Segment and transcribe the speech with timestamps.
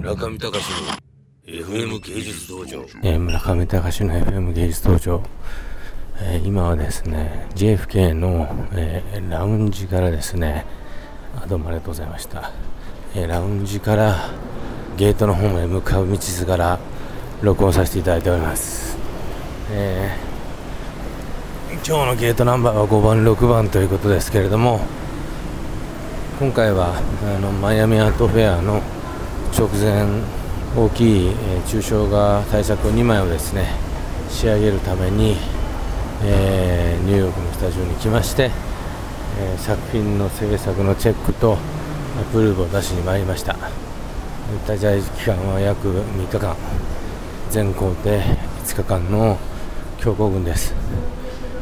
[0.00, 0.86] 村上隆の
[1.44, 5.22] FM 芸術道場、えー村上隆の FM 芸術道場、
[6.22, 10.64] えー今はですね JFK の、えーラウンジからですね
[11.36, 12.50] あどうもありがとうございました、
[13.14, 14.30] えーラウンジから
[14.96, 16.78] ゲートの方へ向かう道すがら
[17.42, 18.96] 録音させていただいております、
[19.70, 20.30] えー
[21.86, 24.80] 今日のゲートナンバーは5番6番ということですけれども
[26.38, 28.82] 今回はあのマイアミアートフェアの
[29.56, 30.06] 直前
[30.76, 33.66] 大きい、えー抽象画対策2枚をですね
[34.30, 35.36] 仕上げるために、
[36.24, 38.50] えーニューヨークのスタジオに来まして、
[39.38, 43.56] えー作品の制作のチェックとアプローブを出しに参りました。
[44.66, 46.56] 滞在期間は約3日間。
[47.50, 49.36] 全行程5日間の
[49.98, 50.74] 強行軍です。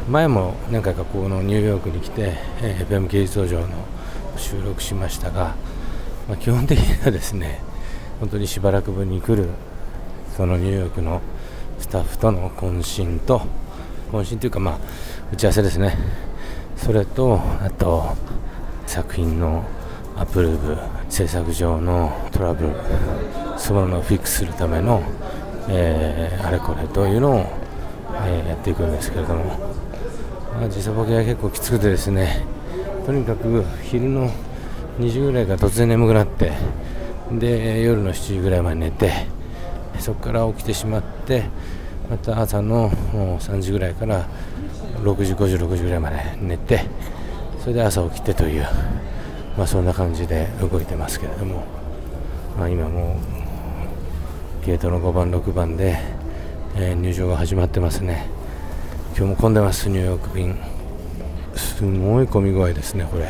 [0.07, 3.67] 前も何回かこのニューヨークに来て、えー FM 芸術道場の
[4.37, 5.55] 収録しましたが、
[6.27, 7.61] まあ、基本的にはですね
[8.19, 9.49] 本当にしばらくぶりに来る
[10.35, 11.21] そのニューヨークの
[11.79, 13.41] スタッフとの懇親と
[14.11, 14.77] 懇親というかまあ
[15.31, 15.97] 打ち合わせですね。
[16.75, 18.15] それとあと
[18.87, 19.63] 作品の
[20.17, 20.77] アプローブ
[21.09, 22.73] 制作上のトラブル
[23.57, 25.01] そのものをフィックスするための、
[25.69, 27.45] えーあれこれというのを、
[28.25, 29.45] えーやっていくんですけれども、
[30.59, 32.43] まあ、時差ボケが結構きつくてですね。
[33.05, 34.29] とにかく昼の
[34.99, 36.51] 2時ぐらいから突然眠くなって
[37.31, 39.11] で夜の7時ぐらいまで寝て
[39.99, 41.43] そこから起きてしまって
[42.09, 44.27] また朝の3時ぐらいから
[45.03, 46.85] 6時5時6時ぐらいまで寝て
[47.59, 48.63] それで朝起きてという、
[49.57, 51.63] まあ、そんな感じで動いてますけれども、
[52.57, 53.19] まあ、今も
[54.63, 55.97] うゲートの5番6番で、
[56.75, 58.39] えー入場が始まってますね。
[59.19, 60.55] 今日も混んでますニューヨーク便
[61.53, 63.27] すごい混み具合ですねこれ、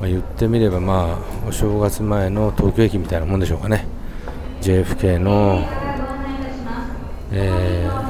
[0.00, 3.86] まあ、言ってみればまあお正月前の東京駅みたいなもんでしょうかね。
[4.60, 5.64] JFK の
[7.32, 8.08] えー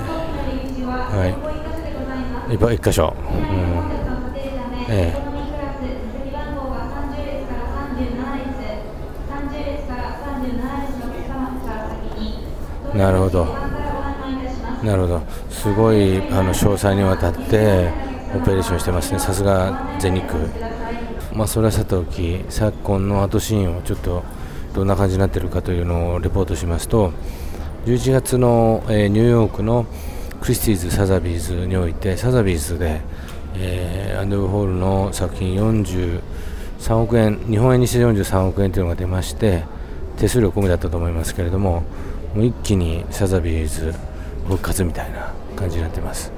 [1.11, 1.35] はい。
[2.55, 5.29] 一箇所、うん、ええ。
[12.97, 13.45] なるほど。
[14.85, 15.23] なるほど。
[15.51, 17.91] すごいあの詳細にわたって
[18.35, 19.19] オペレーションしてますね。
[19.19, 20.39] さすが全日空。
[21.39, 24.25] まあそれはさておき昨今の後シーンをちょっと
[24.75, 27.13] どんな感じになっているかというのをレポートしますと
[27.87, 29.87] 11月の、えーニューヨークの
[30.41, 33.03] クリスティーズ・サザビーズにおいてサザビーズで、
[33.55, 39.63] えーアンドゥ・ホールの作品43億円日本円にして43億円というのが出まして
[40.17, 41.85] 手数料込みだったと思いますけれども
[42.35, 43.95] もう一気にサザビーズ
[44.49, 46.33] 復活みたいな感じになっています、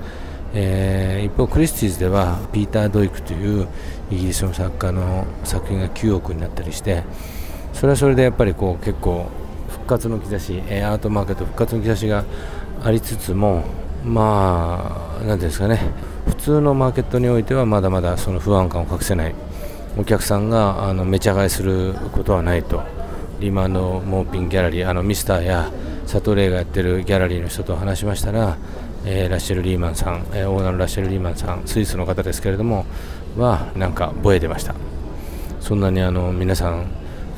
[0.55, 3.69] えー一方クリスティーズではピーター・ドイクという
[4.11, 7.05] イギリスの作家の作品が9億になったりして
[7.73, 9.27] それはそれでやっぱりこう結構
[9.69, 12.25] 復活の兆し、えアートマーケット復活の兆しが
[12.83, 13.65] ありつつも
[14.05, 15.81] まあ何ていうんですかね。
[16.27, 19.35] 普通のマーケットにおいてはまだまだその不安感を隠せない
[19.99, 22.83] お客さんがあのめちゃ買いすることはないと。
[23.41, 25.71] リマのモーピンギャラリーあのミスターや
[26.03, 28.59] 佐藤玲がやってるギャラリーの人と話しましたら、
[29.05, 32.85] えーラッシェル・リーマンさん、えーオーナーのラッシェル・リーマンさんスイスの方ですけれども
[33.37, 34.75] はなんかぼえてました。
[35.61, 36.87] そんなにあの皆さん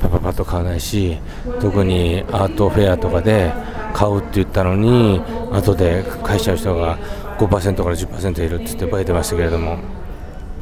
[0.01, 1.17] パパパッと買わないし
[1.61, 3.53] 特にアートフェアとかで
[3.93, 6.97] 買うって言ったのに後で買いちゃう人が
[7.37, 9.77] 5%から10%いるって言ってぼえてましたけれども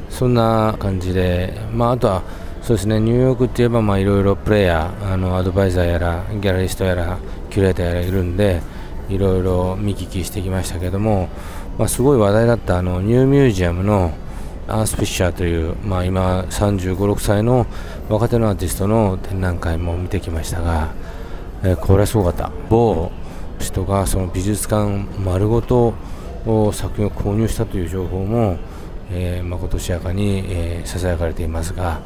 [0.10, 2.24] そんな感じで、まあ、あとは
[2.62, 7.18] そうですねニューヨークって言えばいろいろプレイヤーあのアドバイザーやらギャラリストやら
[7.50, 8.62] キュレーターやらいるんで
[9.10, 11.30] いろいろ見聞きしてきましたけども、
[11.78, 14.12] まあ、すごい話題だったあのニューミュージアムの
[14.68, 17.66] アース・フィッシャーという、まあ、今35、6歳の
[18.10, 20.94] 若手のアーティストの展覧会も見てきましたが、
[21.64, 22.52] えーこれはすごかった。
[22.70, 23.12] 某
[23.60, 25.94] 人がその美術館丸ごと
[26.48, 28.58] を作品を購入したという情報も、
[29.12, 32.02] えー、まことしやかに、えー、ささやかれていますが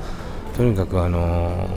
[0.58, 1.68] とにかく、あの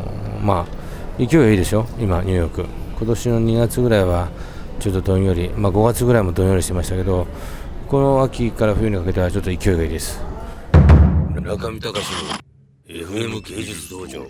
[0.40, 1.86] ーまあ、勢いはいいでしょ？
[2.00, 2.66] 今、ニューヨーク。
[2.98, 4.28] 今年の2月ぐらいは
[4.80, 7.26] ちょっとどんより、まあ、5月ぐらいもどんよりしてましたけど
[7.88, 10.20] この秋から冬にかけてはちょっと勢いがいいです。
[11.40, 12.48] 中見隆の
[12.86, 14.26] FM 芸術道場